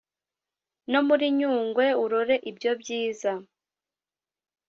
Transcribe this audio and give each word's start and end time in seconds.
no 0.91 0.99
muri 1.07 1.25
nyungwe 1.37 1.85
urore 2.03 2.35
ibyo 2.49 2.71
byiza. 2.81 3.31